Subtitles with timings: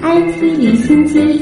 [0.00, 1.40] IT 离心机。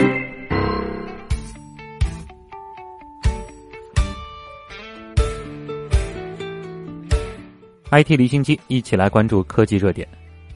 [7.90, 10.06] IT 离心机，一起来关注科技热点。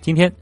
[0.01, 0.33] 今天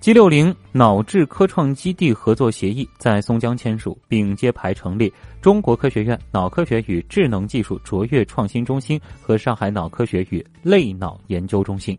[0.00, 5.12] ，G 六零脑智科创基地合作协议在松江签署，并揭牌成立
[5.42, 11.96] 中国科学院脑科学与智能技术卓越创新中心和上海脑科学与类脑研究中心。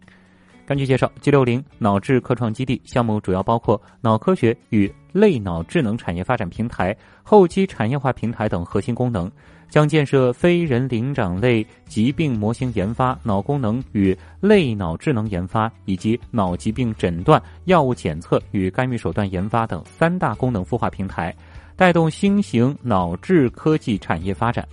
[0.71, 9.30] 根据介绍，G 六零脑智科创基地项目主要包括脑科学与类脑智能产业发展平台、后期产业化平台等核心功能。
[9.68, 21.36] 将建设非人灵长类疾病模型研发、脑功能与类脑智能研发，以及脑疾病诊断、药物检测与干预手段研发等三大功能孵化平台，
[21.75, 24.66] 带动新型脑智科技产业发展。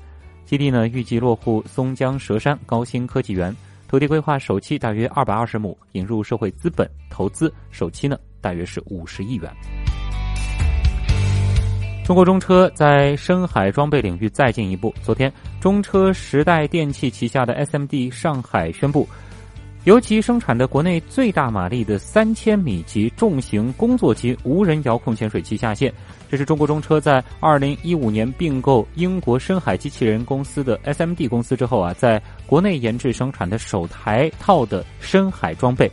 [0.45, 3.53] 基地呢，预计落户松江佘山高新科技园，
[3.89, 9.51] 土地规划首期大约二百二十亩，引入社会资本投资，首期呢大约是五十亿元。
[12.05, 14.95] 中国中车在深海装备领域再进一步。
[15.03, 19.09] 昨天，中车时代电器旗下的 SMD 上海宣布，
[19.85, 25.93] 由其生产的国内最大马力的三千米级重型工作机无人遥控潜水器下线。
[26.31, 35.89] 这是中国中车在二零一五年并购英国深海机器人公司的 SMD 公司之后啊，在国内研制生产的首台套的深海装备。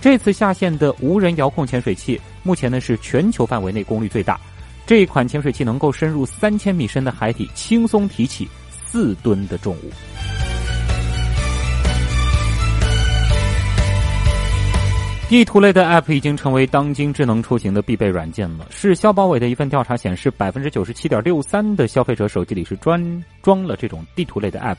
[0.00, 4.38] 这次下线的无人遥控潜水器，目前呢是全球范围内功率最大。
[4.86, 8.48] 这一款潜水器能够深入三千米深的海底，轻松提起
[8.86, 9.90] 四吨的重物。
[15.28, 18.66] 地图类的 App 已经成为当今智能出行的必备软件了。
[18.70, 24.78] 市消保委的一份调查显示，百分之九十七点六三的消费者手机里是专装了这种地图类的 App，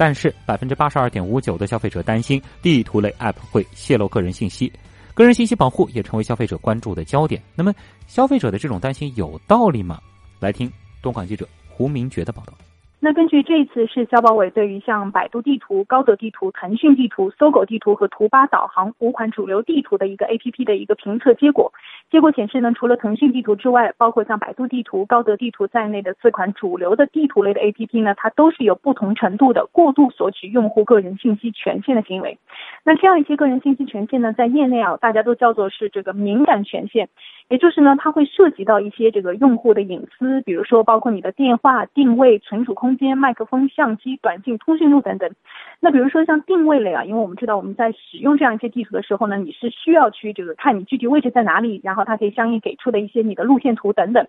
[0.00, 4.72] 但是百分之八十二点五九的消费者担心地图类 App 会泄露个人信息。
[5.12, 7.42] 个人信息保护也成为消费者关注的焦点。
[7.54, 7.74] 那么，
[8.06, 10.00] 消费者的这种担心有道理吗？
[10.38, 10.72] 来听
[11.02, 12.54] 东莞记者胡明觉的报道。
[13.02, 21.72] 那根据这次市消保委对于像百度地图、高德地图、腾讯地图、搜狗地图和图吧导航五款主流地图的一个 APP 的一个评测结果，
[22.10, 32.36] 结果显示呢，除了腾讯地图之外，包括像百度地图、高德地图在内的四款主流的地图类的 APP 呢，它都是有不同程度的过度索取用户个人信息权限的行为。
[32.84, 37.08] 那这样一些个人信息权限呢，在业内啊，大家都叫做是这个敏感权限。
[37.48, 45.30] 也就是呢，它会涉及到一些这个用户的隐私，比如说包括你的电话、定位、存储空空间、麦克风、相机、短信、通讯录等等。
[45.78, 54.26] 那比如说像定位类啊，因为我们知道我们在使用这样一些地图的时候呢，你是需要去这个看你具体位置在哪里，然后它可以相应给出的一些你的路线图等等。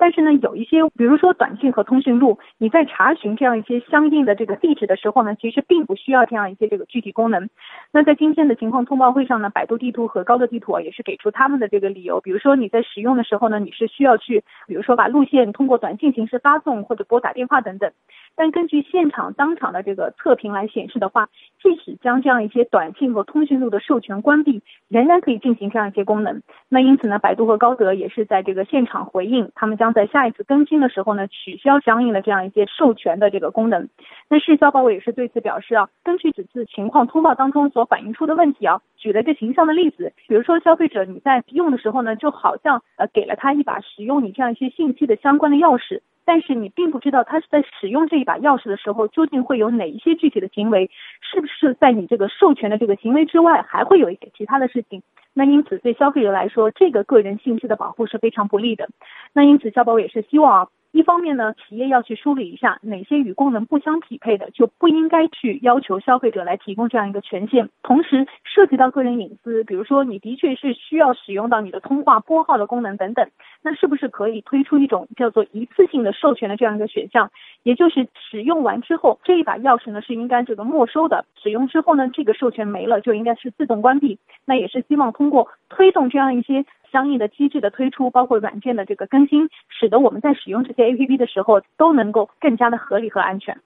[0.00, 7.50] 但是呢，有一些，比如说短信和通讯录，你在查询这样一些相应的这个地址的时候呢，其实并不需要这样一些这个具体功能。
[7.92, 17.92] 那在今天的情况通报会上呢，百度地图和高德地图啊，也是给出他们的这个理由，比如说你在使用的时候呢，你是需要去，比如说把路线通过短信形式发送或者拨打电话等等。
[18.36, 21.28] 但根据现场当场的这个测评来显示的话，
[21.62, 26.42] 即使将这样一些短信和通讯录的授权关闭，仍然可以进行这样一些功能。
[26.68, 33.88] 那因此呢，百度和高德也是在这个现场回应，他们将在下一次更新的时候呢，取消相应的这样一些授权的这个功能。
[34.28, 55.02] 那市消保委也是对此表示啊，根据此次情况通报当中所反映出的问题啊，举了一个形象的例子，比如说消费者你在用的时候呢，就好像呃给了他一把使用你这样一些信息的相关的钥匙，但是你并不知道他是在使用这一把钥匙的时候，究竟会有哪一些具体的行为，是不是在你这个授权的这个行为之外，还会有一些其他的事情。
[55.32, 58.88] 那因此，对消费者来说，这个个人信息的保护是非常不利的。
[59.32, 60.70] 那因此，消保委也是希望。
[60.92, 67.68] 一方面呢，企业要去梳理一下哪些与功能不相匹配的，就不应该去要求消费者来提供这样一个权限。
[67.82, 73.30] 同时，涉及到个人隐私，比如说你的确是需要使用到你的通话拨号的功能等等，
[73.62, 77.30] 那是不是可以推出一种叫做一次性的授权的这样一个选项？
[77.62, 81.24] 也就是使用完之后，这一把钥匙呢是应该这个没收的。
[81.40, 84.18] 使用之后呢，这个授权没了，就应该是自动关闭。
[84.44, 86.64] 那也是希望通过推动这样一些。
[86.90, 93.56] 相应的机制的推出，包括软件的这个更新，使得我们在使用这些 A P P 的时候都能够更加的合理和安全。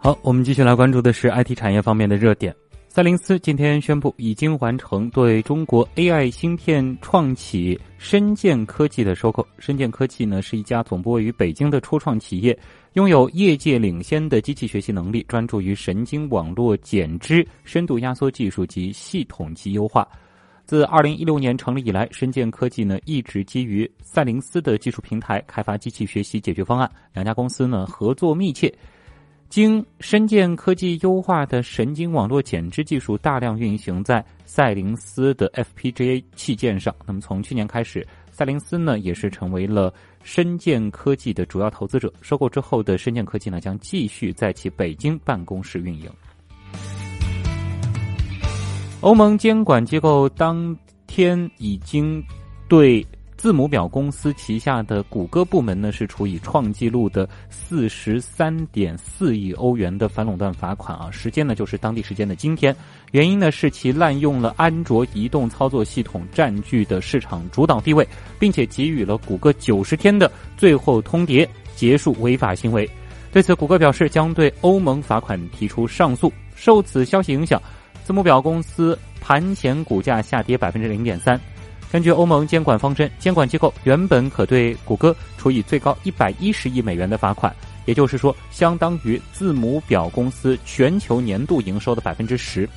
[0.00, 2.54] 好，我们继续来关注的是 I T 产业方面的热点。
[2.88, 9.44] 赛灵思今天宣布，已经完成对中国 A I 芯片创企深建科技的收购。
[9.58, 12.56] 深建科技呢是一家总部位于北京的初创企业，
[12.92, 20.06] 拥有业界领先的机器学习能力，专注于神经网络减脂、深度压缩技术及系统级优化。
[20.64, 26.90] 自二零一六年成立以来，深建科技呢一直基于赛灵思的技术平台开发机器学习解决方案。
[27.12, 28.72] 两家公司呢合作密切，
[29.50, 36.94] 经深建科技优化的神经网络减脂技术大量运行在赛灵思的 FPGA 器件上。
[37.06, 42.10] 那么从去年开始，赛灵思呢也是成为了深建科技的主要投资者。
[42.22, 46.10] 收购之后的深建科技呢将继续在其北京办公室运营。
[49.04, 50.74] 欧盟监管机构当
[51.06, 52.24] 天已经
[52.66, 53.06] 对。
[53.36, 61.10] 字母表公司旗下的谷歌部门呢，是处以创纪录的四十三点四亿欧元的反垄断罚款啊！
[61.10, 62.74] 时间呢，就是当地时间的今天。
[63.12, 68.08] 原因呢，是其滥用了安卓移动操作系统占据的市场主导地位，
[68.38, 71.46] 并且给予了谷歌九十天的最后通牒，
[71.76, 72.88] 结束违法行为。
[73.30, 76.32] 对此，谷歌表示将对欧盟罚款提出上诉。
[76.54, 77.60] 受此消息影响，
[78.04, 81.40] 字母表公司盘前股价下跌百分之零点三。
[81.90, 87.54] 根据欧盟监管方针，监管机构原本可对谷歌处以最高一百一十亿美元的罚款，
[87.86, 92.68] 也就是说，相当于字母表公司全球年度营收的百分之十。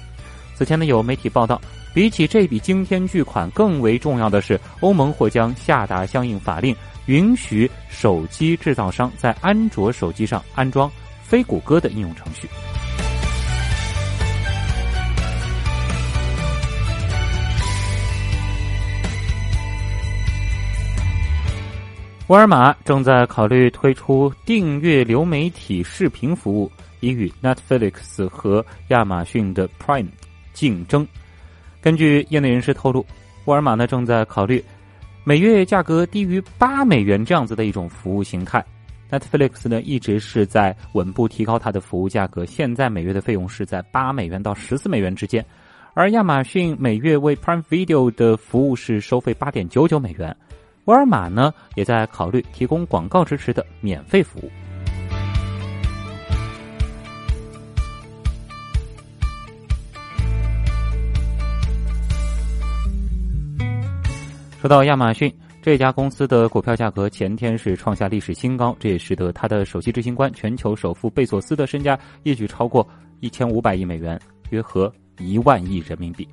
[0.56, 1.60] 此前呢，有媒体报道，
[1.94, 6.76] 比起这笔惊天巨款，更为重要的是，欧盟或将下达相应法令，
[7.08, 10.90] 允许手机制造商在安卓手机上安装
[11.24, 12.48] 非谷歌的应用程序。
[22.28, 26.70] 沃尔玛正在考虑推出订阅流媒体视频服务，
[27.00, 30.10] 以与 Netflix 和亚马逊的 Prime
[30.52, 31.08] 竞争。
[31.80, 33.06] 根据业内人士透露，
[33.46, 34.62] 沃尔玛呢正在考虑
[35.24, 38.62] 每月价格低于八美元这样子的一种服务形态。
[39.10, 45.46] Netflix 呢一直是在稳步提高它的服务价格，现在每月的费用是在八美元到十四美元之间，
[45.94, 50.36] 而亚马逊每月为 Prime Video 的服务是收费八点九九美元。
[50.88, 54.50] 沃尔玛呢，也在考虑提供广告支持的免费服务。
[64.62, 72.88] 说到亚马逊这家公司的股票价格，前天是创下历史新高，这也使得它的首席执行官、全球首富贝索斯的身家一举超过
[73.20, 74.18] 一千五百亿美元，
[74.52, 76.26] 约合一万亿人民币。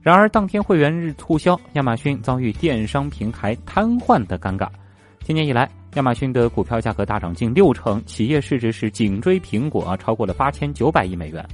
[0.00, 4.68] 然而，当天会员日促销，亚马逊遭遇电商平台瘫痪的尴尬。
[5.22, 11.46] 今年以来，亚马逊的股票价格大涨近六成，企业市值是紧追苹果，超过了八千九百亿美元。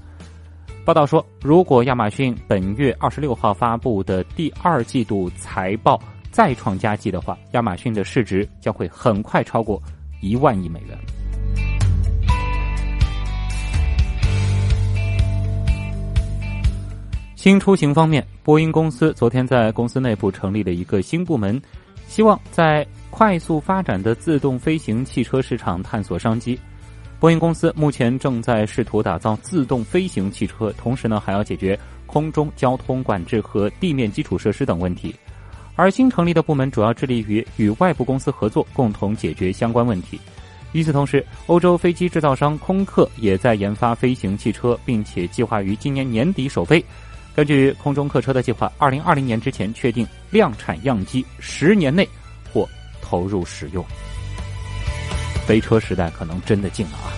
[0.85, 5.99] 报道说，如果亚马逊本月二十六号发布的第二季度财报
[6.31, 9.83] 再创佳绩的话，亚马逊的市值将会很快超过
[10.21, 11.24] 一万亿美元。
[17.45, 21.61] 新出行方面，波音公司昨天在公司内部成立了一个新部门，
[22.07, 26.59] 希望在快速发展的自动飞行汽车市场探索商机。
[27.21, 35.15] 波音公司目前正在试图打造自动飞行汽车，同时呢还要解决空中交通管制和地面基础设施等问题。
[35.77, 40.19] 而新成立的部门主要致力于与外部公司合作，共同解决相关问题。
[40.73, 46.83] 与此同时，欧洲飞机制造商空客也在研发飞行汽车，并且计划于今年年底首飞。
[47.35, 52.09] 根据空中客车的计划，二零二零年之前确定量产样机，十年内
[52.53, 52.69] 或
[53.03, 53.85] 投入使用。
[55.45, 57.11] 飞车时代可能真的近了啊！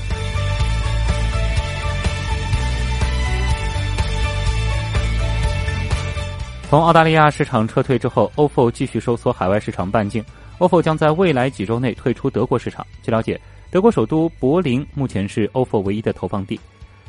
[6.70, 10.24] 从澳大利亚市场撤退之后，OFO 继续收缩海外市场半径。
[10.58, 12.84] OFO 将在未来几周内退出德国市场。
[13.02, 13.38] 据了解，
[13.70, 16.58] 德国首都柏林目前是 OFO 唯一的投放地。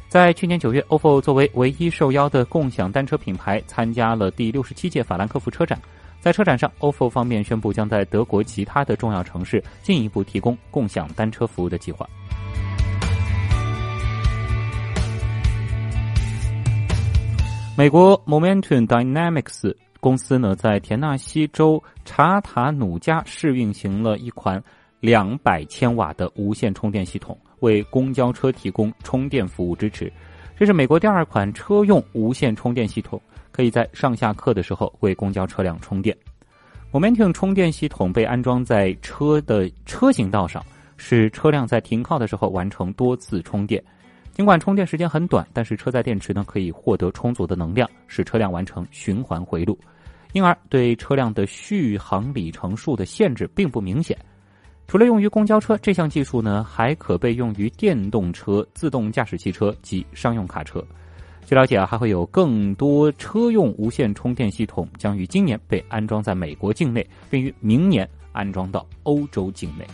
[0.10, 5.78] 在去年九月，OFO 作为唯一受邀的共享单车品牌，参加了第六十七届法兰克福车展。
[6.22, 12.08] 在车展上，OFO 方面宣布将在德国其他的重要城市进一步提供共享单车服务的计划。
[17.78, 24.64] 美国 Momentum Dynamics 公司呢，在田纳西州查塔努加试运行了一款
[25.02, 27.38] 两百千瓦的无线充电系统。
[27.60, 30.12] 为公交车提供充电服务支持，
[30.58, 33.22] 这是美国第二款车用无线充电系统，
[33.52, 36.16] 可以在上下课的时候为公交车辆充电。
[36.92, 43.84] Momentum 充电系统被安装在车的车行道上，使车辆在停靠的时候完成多次充电。
[44.32, 49.78] 尽管充电时间很短，但是车载电池呢可以获得充足的能量，使车辆完成循环回路，
[50.32, 54.18] 因而对车辆的续航里程数的限制并不明显。
[54.88, 60.84] 除了用于公交车，这项技术呢还可被用于电动车、自动驾驶汽车及商用卡车。
[61.46, 69.88] 据了解啊，还会有更多车用无线充电系统将于今年被安装在美国境内，并于明年安装到欧洲境内。